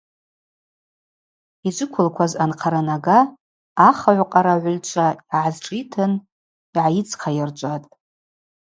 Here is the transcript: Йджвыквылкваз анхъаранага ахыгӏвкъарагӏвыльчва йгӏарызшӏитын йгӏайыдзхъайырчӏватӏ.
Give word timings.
Йджвыквылкваз 1.67 2.31
анхъаранага 2.43 3.19
ахыгӏвкъарагӏвыльчва 3.87 5.07
йгӏарызшӏитын 5.15 6.11
йгӏайыдзхъайырчӏватӏ. 6.69 7.89